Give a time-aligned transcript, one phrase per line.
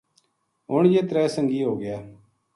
[0.69, 1.97] ہن یہ ترے سنگی ہو گیا